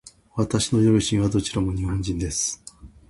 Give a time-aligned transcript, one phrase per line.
[0.35, 2.59] 私の両親はどちらとも日本人です。